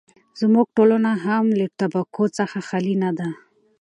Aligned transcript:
زموږ 0.41 0.67
ټولنه 0.77 1.11
هم 1.25 1.45
له 1.59 1.65
طبقو 1.79 2.23
څخه 2.37 2.57
خالي 2.67 2.95
نه 3.03 3.11
ده. 3.17 3.29